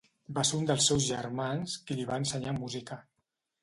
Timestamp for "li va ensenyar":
2.01-2.59